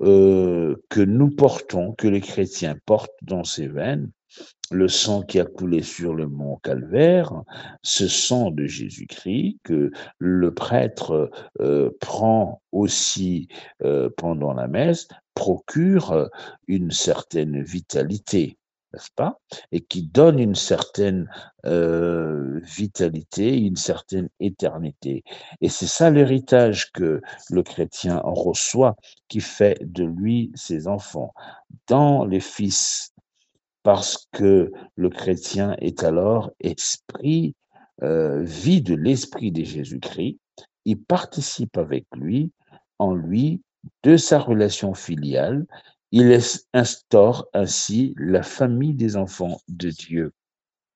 [0.00, 4.10] euh, que nous portons, que les chrétiens portent dans ses veines,
[4.70, 7.42] le sang qui a coulé sur le mont Calvaire,
[7.82, 13.48] ce sang de Jésus-Christ que le prêtre euh, prend aussi
[13.84, 16.30] euh, pendant la messe, procure
[16.66, 18.56] une certaine vitalité
[18.92, 19.38] n'est-ce pas
[19.70, 21.28] Et qui donne une certaine
[21.66, 25.24] euh, vitalité, une certaine éternité.
[25.60, 28.96] Et c'est ça l'héritage que le chrétien reçoit,
[29.28, 31.32] qui fait de lui ses enfants.
[31.88, 33.12] Dans les fils,
[33.82, 37.54] parce que le chrétien est alors esprit,
[38.02, 40.38] euh, vie de l'esprit de Jésus-Christ,
[40.84, 42.50] il participe avec lui,
[42.98, 43.62] en lui,
[44.02, 45.66] de sa relation filiale
[46.12, 46.38] il
[46.74, 50.32] instaure ainsi la famille des enfants de Dieu.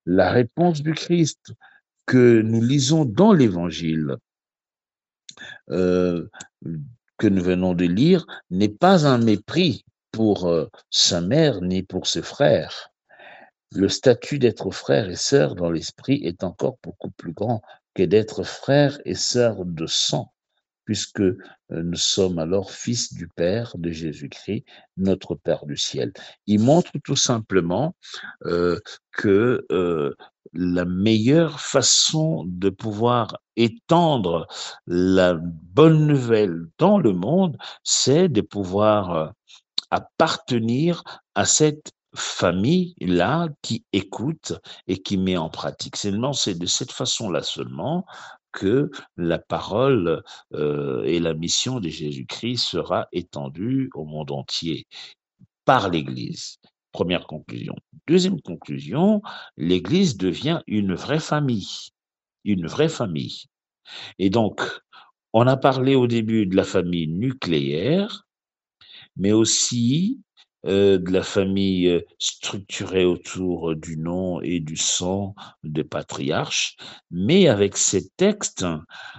[0.04, 1.54] La réponse du Christ
[2.04, 4.16] que nous lisons dans l'Évangile,
[5.70, 6.28] euh,
[7.16, 12.06] que nous venons de lire, n'est pas un mépris pour euh, sa mère ni pour
[12.06, 12.92] ses frères.
[13.72, 17.62] Le statut d'être frère et sœur dans l'esprit est encore beaucoup plus grand
[17.94, 20.32] que d'être frère et sœur de sang
[20.86, 21.34] puisque euh,
[21.70, 24.64] nous sommes alors fils du Père de Jésus-Christ,
[24.96, 26.12] notre Père du ciel.
[26.46, 27.94] Il montre tout simplement
[28.46, 28.78] euh,
[29.12, 30.14] que euh,
[30.54, 34.46] la meilleure façon de pouvoir étendre
[34.86, 39.34] la bonne nouvelle dans le monde, c'est de pouvoir
[39.90, 41.02] appartenir
[41.34, 44.54] à cette famille-là qui écoute
[44.86, 45.96] et qui met en pratique.
[45.96, 48.06] Seulement, c'est de cette façon-là seulement
[48.56, 50.22] que la parole
[50.54, 54.86] euh, et la mission de Jésus-Christ sera étendue au monde entier
[55.66, 56.56] par l'Église.
[56.90, 57.74] Première conclusion.
[58.08, 59.20] Deuxième conclusion,
[59.58, 61.90] l'Église devient une vraie famille,
[62.44, 63.44] une vraie famille.
[64.18, 64.62] Et donc,
[65.34, 68.26] on a parlé au début de la famille nucléaire,
[69.16, 70.22] mais aussi
[70.66, 76.76] euh, de la famille euh, structurée autour euh, du nom et du sang des patriarches,
[77.10, 78.66] mais avec ces textes,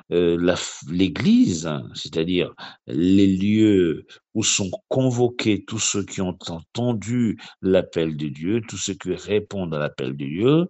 [0.10, 2.54] l'Église, c'est-à-dire
[2.88, 8.94] les lieux où sont convoqués tous ceux qui ont entendu l'appel de Dieu, tous ceux
[8.94, 10.68] qui répondent à l'appel de Dieu,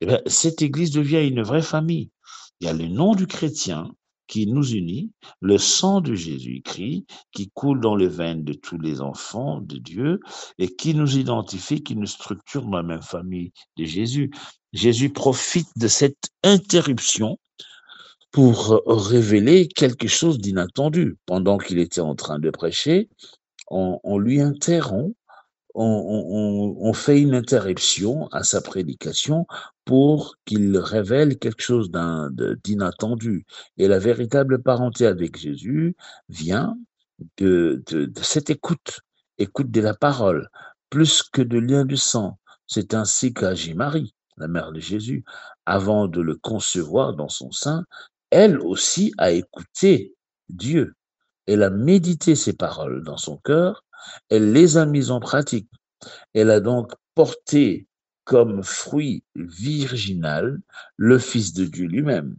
[0.00, 2.10] eh bien, cette Église devient une vraie famille.
[2.60, 3.90] Il y a le nom du chrétien,
[4.30, 9.00] qui nous unit, le sang de Jésus-Christ qui coule dans les veines de tous les
[9.00, 10.20] enfants de Dieu
[10.58, 14.30] et qui nous identifie, qui nous structure dans la même famille de Jésus.
[14.72, 17.38] Jésus profite de cette interruption
[18.30, 21.16] pour révéler quelque chose d'inattendu.
[21.26, 23.08] Pendant qu'il était en train de prêcher,
[23.68, 25.16] on, on lui interrompt
[25.74, 29.46] on, fait une interruption à sa prédication
[29.84, 31.90] pour qu'il révèle quelque chose
[32.64, 33.44] d'inattendu.
[33.78, 35.96] Et la véritable parenté avec Jésus
[36.28, 36.76] vient
[37.38, 37.82] de,
[38.22, 39.00] cette écoute,
[39.38, 40.48] écoute de la parole,
[40.90, 42.38] plus que de lien du sang.
[42.66, 45.24] C'est ainsi qu'agit Marie, la mère de Jésus,
[45.66, 47.84] avant de le concevoir dans son sein,
[48.30, 50.14] elle aussi a écouté
[50.48, 50.94] Dieu.
[51.46, 53.84] Elle a médité ses paroles dans son cœur
[54.28, 55.70] elle les a mises en pratique.
[56.34, 57.86] Elle a donc porté
[58.24, 60.60] comme fruit virginal
[60.96, 62.36] le Fils de Dieu lui-même.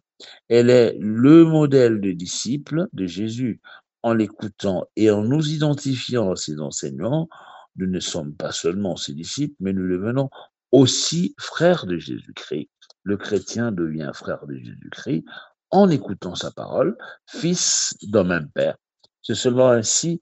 [0.49, 3.61] Elle est le modèle de disciple de Jésus.
[4.03, 7.29] En l'écoutant et en nous identifiant à ses enseignements,
[7.75, 10.29] nous ne sommes pas seulement ses disciples, mais nous devenons
[10.71, 12.69] aussi frères de Jésus-Christ.
[13.03, 15.25] le chrétien devient frère de Jésus-Christ
[15.71, 18.75] en écoutant sa parole, fils d'un même Père.
[19.21, 20.21] C'est seulement ainsi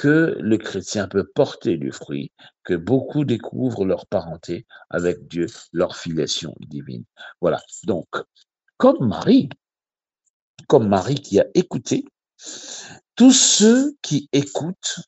[0.00, 2.32] que le chrétien peut porter du fruit,
[2.64, 5.44] que beaucoup découvrent leur parenté avec Dieu,
[5.74, 7.04] leur filiation divine.
[7.42, 7.60] Voilà.
[7.84, 8.08] Donc,
[8.78, 9.50] comme Marie,
[10.68, 12.06] comme Marie qui a écouté,
[13.14, 15.00] tous ceux qui écoutent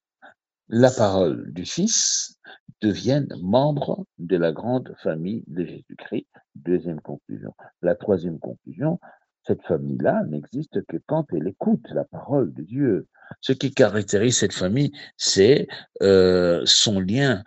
[0.69, 2.37] la parole du Fils
[2.83, 6.29] deviennent membres de la grande famille de Jésus-Christ.
[6.55, 7.55] Deuxième conclusion.
[7.81, 9.01] La troisième conclusion,
[9.47, 13.09] cette famille-là n'existe que quand elle écoute la parole de Dieu.
[13.41, 15.67] Ce qui caractérise cette famille, c'est
[16.03, 17.43] euh, son lien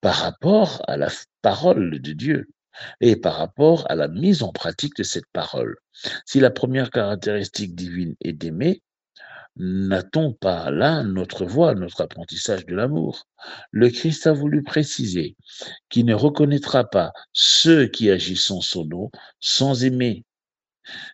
[0.00, 1.08] par rapport à la
[1.42, 2.48] parole de Dieu
[3.00, 5.76] et par rapport à la mise en pratique de cette parole.
[6.26, 8.82] Si la première caractéristique divine est d'aimer,
[9.56, 13.28] n'a-t-on pas là notre voie, notre apprentissage de l'amour?
[13.70, 15.36] Le Christ a voulu préciser
[15.88, 19.10] qu'il ne reconnaîtra pas ceux qui agissent en son nom
[19.40, 20.24] sans aimer.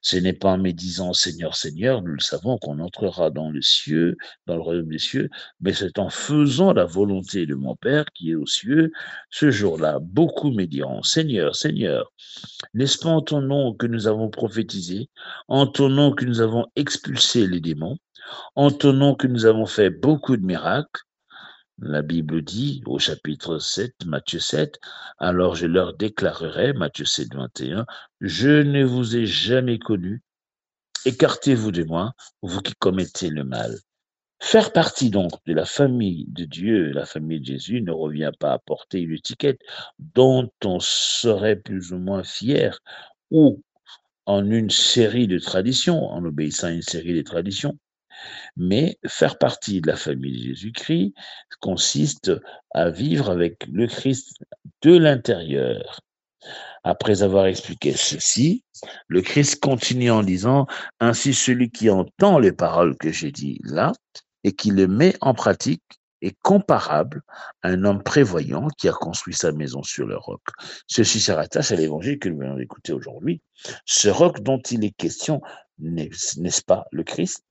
[0.02, 4.16] Ce n'est pas en médisant Seigneur, Seigneur, nous le savons, qu'on entrera dans le cieux,
[4.46, 8.30] dans le royaume des cieux, mais c'est en faisant la volonté de mon Père qui
[8.30, 8.92] est aux cieux.
[9.30, 12.12] Ce jour-là, beaucoup me diront, Seigneur, Seigneur,
[12.74, 15.08] n'est-ce pas en ton nom que nous avons prophétisé,
[15.48, 17.96] en ton nom que nous avons expulsé les démons,
[18.54, 21.02] en ton nom que nous avons fait beaucoup de miracles
[21.80, 24.78] la Bible dit au chapitre 7, Matthieu 7,
[25.18, 27.86] alors je leur déclarerai, Matthieu 7, 21,
[28.20, 30.22] je ne vous ai jamais connu,
[31.06, 32.12] écartez-vous de moi,
[32.42, 33.78] vous qui commettez le mal.
[34.42, 38.52] Faire partie donc de la famille de Dieu, la famille de Jésus, ne revient pas
[38.52, 39.60] à porter une étiquette
[39.98, 42.80] dont on serait plus ou moins fier,
[43.30, 43.62] ou
[44.26, 47.78] en une série de traditions, en obéissant à une série de traditions,
[48.56, 51.14] mais faire partie de la famille de Jésus-Christ
[51.60, 52.32] consiste
[52.72, 54.34] à vivre avec le Christ
[54.82, 56.00] de l'intérieur.
[56.84, 58.64] Après avoir expliqué ceci,
[59.08, 60.66] le Christ continue en disant,
[60.98, 63.92] Ainsi celui qui entend les paroles que j'ai dit là
[64.44, 65.82] et qui les met en pratique
[66.22, 67.22] est comparable
[67.62, 70.40] à un homme prévoyant qui a construit sa maison sur le roc.
[70.86, 73.42] Ceci se rattache à l'évangile que nous venons d'écouter aujourd'hui.
[73.86, 75.40] Ce roc dont il est question,
[75.78, 77.44] n'est-ce pas le Christ?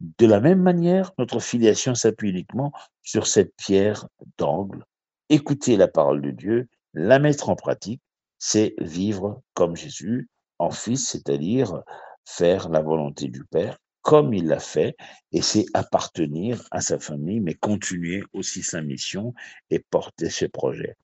[0.00, 2.72] De la même manière, notre filiation s'appuie uniquement
[3.02, 4.08] sur cette pierre
[4.38, 4.84] d'angle.
[5.28, 8.02] Écouter la parole de Dieu, la mettre en pratique,
[8.38, 11.82] c'est vivre comme Jésus, en fils, c'est-à-dire
[12.24, 14.94] faire la volonté du Père comme il l'a fait,
[15.32, 19.34] et c'est appartenir à sa famille, mais continuer aussi sa mission
[19.68, 20.94] et porter ses projets.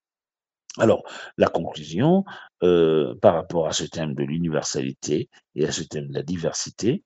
[0.78, 1.02] Alors,
[1.36, 2.24] la conclusion
[2.62, 7.04] euh, par rapport à ce thème de l'universalité et à ce thème de la diversité,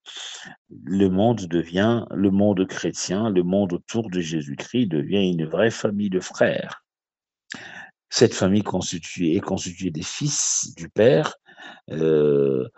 [0.85, 6.11] le monde devient, le monde chrétien, le monde autour de Jésus-Christ devient une vraie famille
[6.11, 6.85] de frères.
[8.09, 11.35] Cette famille constituée est constituée des fils du Père,
[11.91, 12.69] euh,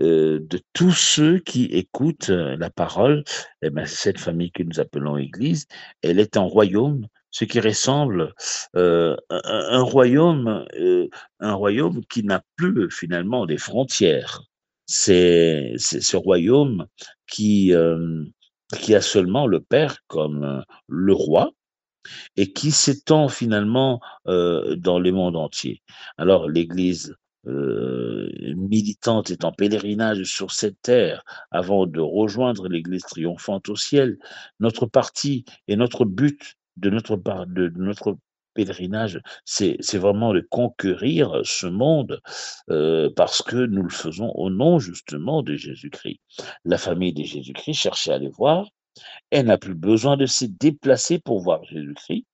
[0.00, 3.22] euh, de tous ceux qui écoutent la parole.
[3.60, 5.66] Eh ben, cette famille que nous appelons Église,
[6.00, 8.34] elle est un royaume ce qui ressemble
[8.76, 11.08] euh, un, royaume, euh,
[11.40, 14.42] un royaume qui n'a plus finalement des frontières.
[14.86, 16.86] C'est ce royaume
[17.26, 18.24] qui euh,
[18.78, 21.52] qui a seulement le Père comme le roi
[22.36, 25.82] et qui s'étend finalement dans le monde entier.
[26.18, 27.14] Alors l'Église
[27.44, 34.18] militante est en pèlerinage sur cette terre avant de rejoindre l'Église triomphante au ciel.
[34.60, 37.16] Notre parti et notre but de notre,
[38.54, 42.20] pèlerinage, c'est vraiment de conquérir ce monde
[42.70, 46.20] euh, parce que nous le faisons au nom justement de Jésus-Christ.
[46.64, 48.68] La famille de Jésus-Christ cherchait à les voir.
[49.30, 52.24] Elle n'a plus besoin de se déplacer pour voir Jésus-Christ.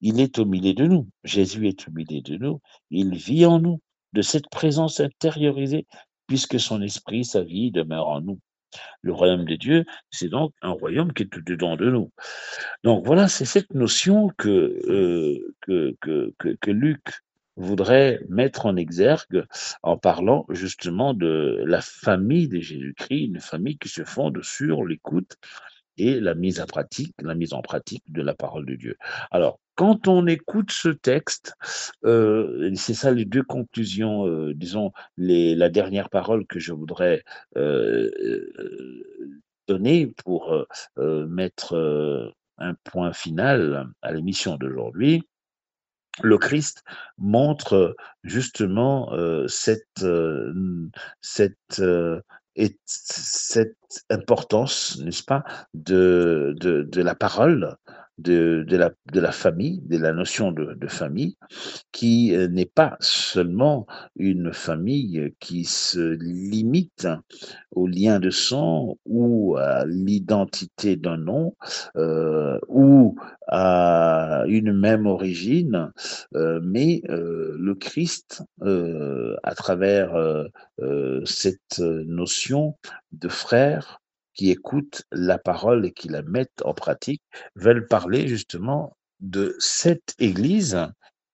[0.00, 1.08] Il est au milieu de nous.
[1.24, 2.60] Jésus est au milieu de nous.
[2.90, 3.80] Il vit en nous
[4.12, 5.86] de cette présence intériorisée
[6.26, 8.38] puisque son esprit, sa vie demeure en nous.
[9.02, 12.10] Le royaume de Dieu, c'est donc un royaume qui est tout dedans de nous.
[12.84, 14.48] Donc voilà, c'est cette notion que,
[14.88, 17.22] euh, que, que, que, Luc
[17.56, 19.44] voudrait mettre en exergue
[19.82, 25.36] en parlant justement de la famille de Jésus-Christ, une famille qui se fonde sur l'écoute
[25.98, 28.96] et la mise pratique, la mise en pratique de la parole de Dieu.
[29.30, 31.54] Alors, quand on écoute ce texte,
[32.04, 37.22] euh, c'est ça les deux conclusions, euh, disons, les, la dernière parole que je voudrais
[37.56, 38.10] euh,
[39.66, 40.66] donner pour
[40.98, 45.22] mettre un point final à l'émission d'aujourd'hui.
[46.22, 46.84] Le Christ
[47.16, 49.10] montre justement
[49.46, 50.04] cette,
[51.22, 51.82] cette
[52.56, 53.76] et cette
[54.10, 55.44] importance, n'est-ce pas,
[55.74, 56.54] de,
[56.94, 57.76] la parole,
[58.22, 58.76] de,
[59.12, 61.36] la, famille, de la notion de, famille,
[61.92, 67.08] qui euh, n'est pas seulement une famille qui se limite
[67.70, 71.54] au lien de sang ou à l'identité d'un nom
[71.96, 73.16] euh, ou
[73.48, 75.90] à une même origine,
[76.34, 80.12] euh, mais le Christ, à travers
[81.24, 82.76] cette notion
[83.12, 84.01] de frère,
[84.34, 87.22] qui écoutent la parole et qui la mettent en pratique
[87.54, 90.78] veulent parler justement de cette Église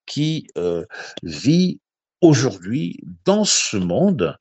[0.06, 0.84] qui euh,
[1.22, 1.80] vit
[2.20, 4.36] aujourd'hui dans ce monde,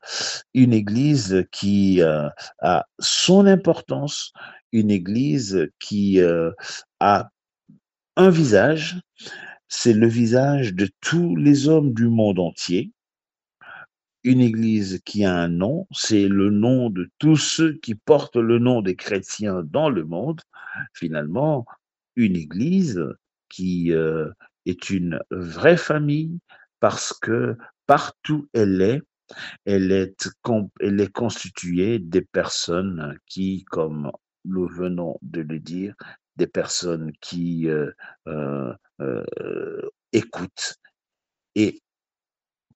[0.53, 2.29] une Église qui euh,
[2.59, 4.33] a son importance,
[4.71, 6.51] une Église qui euh,
[6.99, 7.29] a
[8.15, 8.99] un visage,
[9.67, 12.91] c'est le visage de tous les hommes du monde entier,
[14.27, 18.59] une église qui a un nom, c'est le nom de tous ceux qui portent le
[18.59, 20.41] nom des chrétiens dans le monde.
[20.93, 21.65] Finalement,
[22.17, 23.01] une église
[23.47, 24.29] qui euh,
[24.65, 26.39] est une vraie famille
[26.81, 27.55] parce que
[27.85, 29.01] partout elle est,
[29.63, 34.11] elle est, constituée des personnes qui, comme
[34.43, 35.95] nous venons de le dire,
[36.35, 37.91] des personnes qui euh,
[38.27, 38.73] euh
[40.11, 40.75] écoutent
[41.55, 41.81] et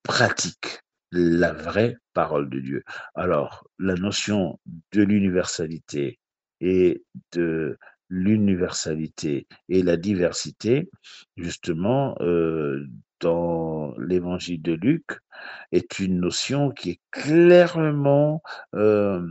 [0.04, 0.82] pratiquent
[1.12, 2.84] la vraie parole de Dieu.
[3.16, 4.60] Alors, la notion
[4.94, 6.20] de l'universalité
[6.62, 7.04] et
[7.34, 7.78] de
[8.10, 10.90] l'universalité et la diversité,
[11.38, 12.86] justement, euh,
[13.22, 15.20] dans l'évangile de Luc,
[15.72, 18.42] est une notion qui est clairement
[18.76, 19.26] euh,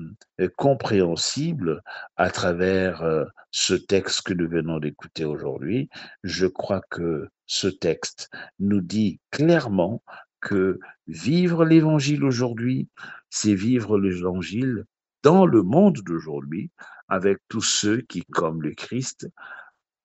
[0.56, 1.82] compréhensible
[2.16, 5.88] à travers euh, ce texte que nous venons d'écouter aujourd'hui.
[6.24, 10.02] Je crois que ce texte nous dit clairement
[10.40, 12.88] que vivre l'évangile aujourd'hui,
[13.28, 14.84] c'est vivre l'évangile
[15.22, 16.70] dans le monde d'aujourd'hui
[17.08, 19.28] avec tous ceux qui, comme le Christ,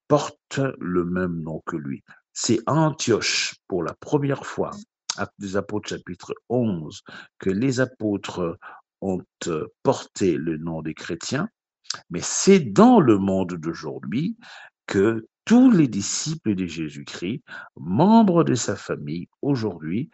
[0.07, 2.03] portent le même nom que lui.
[2.33, 4.71] C'est Antioche, pour la première fois,
[5.17, 7.01] Actes des Apôtres chapitre 11,
[7.39, 8.57] que les apôtres
[9.01, 9.21] ont
[9.83, 11.47] porté le nom des chrétiens,
[12.09, 14.37] mais c'est dans le monde d'aujourd'hui
[14.87, 17.43] que tous les disciples de Jésus-Christ,
[17.77, 20.09] membres de sa famille, aujourd'hui,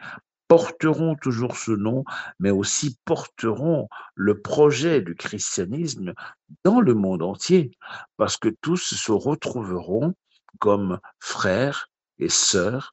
[0.46, 2.04] porteront toujours ce nom,
[2.38, 6.12] mais aussi porteront le projet du christianisme
[6.62, 7.70] dans le monde entier,
[8.18, 10.14] parce que tous se retrouveront
[10.58, 12.92] comme frères et sœurs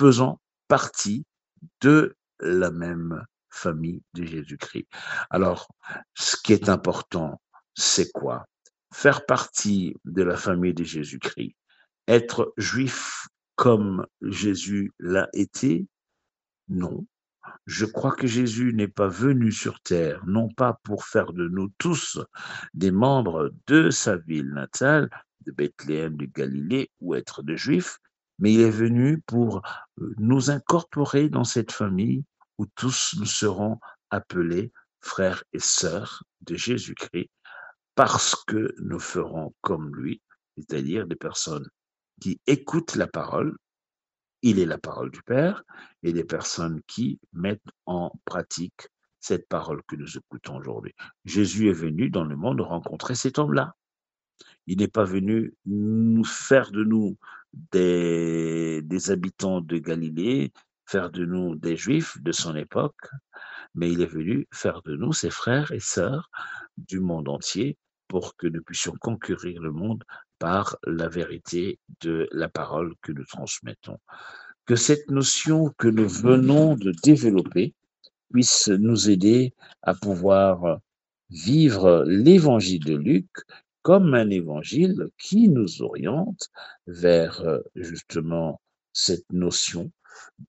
[0.00, 1.24] faisant partie
[1.80, 4.88] de la même famille de Jésus-Christ.
[5.30, 5.68] Alors,
[6.14, 7.40] ce qui est important,
[7.74, 8.46] c'est quoi?
[8.96, 11.54] Faire partie de la famille de Jésus-Christ,
[12.08, 15.86] être juif comme Jésus l'a été,
[16.68, 17.06] non.
[17.66, 21.68] Je crois que Jésus n'est pas venu sur terre, non pas pour faire de nous
[21.76, 22.18] tous
[22.72, 25.10] des membres de sa ville natale,
[25.44, 27.98] de Bethléem, de Galilée, ou être de juifs,
[28.38, 29.60] mais il est venu pour
[30.00, 32.24] euh, nous incorporer dans cette famille
[32.56, 33.78] où tous nous serons
[34.08, 37.30] appelés frères et sœurs de Jésus-Christ
[37.96, 40.22] parce que nous ferons comme lui,
[40.56, 41.68] c'est-à-dire des personnes
[42.20, 43.56] qui écoutent la parole,
[44.42, 45.64] il est la parole du Père,
[46.02, 48.88] et des personnes qui mettent en pratique
[49.18, 50.94] cette parole que nous écoutons aujourd'hui.
[51.24, 53.74] Jésus est venu dans le monde rencontrer cet homme-là.
[54.66, 57.16] Il n'est pas venu nous faire de nous
[57.72, 60.52] des, habitants de Galilée,
[60.84, 63.08] faire de nous des juifs de son époque,
[63.74, 66.30] mais il est venu faire de nous ses frères et sœurs
[66.76, 67.78] du monde entier
[68.08, 70.04] pour que nous puissions conquérir le monde
[70.38, 73.98] par la vérité de la parole que nous transmettons.
[74.64, 77.74] Que cette notion que nous venons de développer
[78.32, 80.80] puisse nous aider à pouvoir
[81.30, 83.28] vivre l'évangile de Luc
[83.82, 86.50] comme un évangile qui nous oriente
[86.86, 87.42] vers
[87.76, 88.60] justement
[88.92, 89.92] cette notion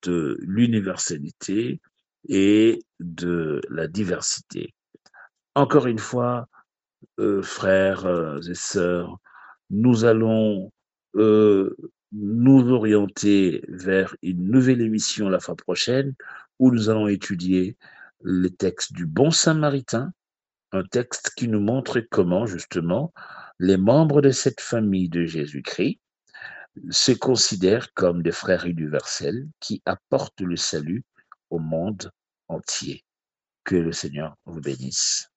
[0.02, 1.80] de l'universalité
[2.28, 4.74] et de la diversité.
[5.54, 6.48] Encore une fois,
[7.20, 9.18] euh, frères euh, et sœurs,
[9.70, 10.72] nous allons
[11.16, 11.76] euh,
[12.12, 16.14] nous orienter vers une nouvelle émission la fois prochaine
[16.60, 17.78] où nous allons étudier
[18.22, 20.12] le texte du bon samaritain,
[20.72, 23.14] un texte qui nous montre comment justement
[23.60, 26.00] les membres de cette famille de Jésus-Christ
[26.92, 31.04] se considèrent comme des frères universels qui apportent le salut
[31.50, 32.12] au monde
[32.48, 33.04] entier.
[33.64, 35.30] Que le Seigneur vous bénisse.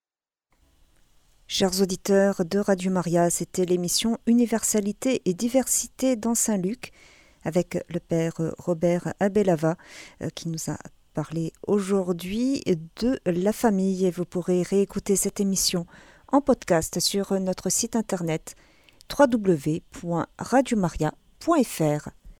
[1.53, 6.93] Chers auditeurs de Radio Maria, c'était l'émission Universalité et diversité dans Saint-Luc
[7.43, 9.75] avec le père Robert Abelava
[10.21, 10.77] euh, qui nous a
[11.13, 12.63] parlé aujourd'hui
[13.01, 15.85] de la famille et vous pourrez réécouter cette émission
[16.29, 18.55] en podcast sur notre site internet
[19.19, 22.09] www.radiomaria.fr.